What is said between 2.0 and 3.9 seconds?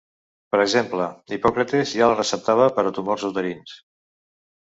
la receptava per a tumors uterins.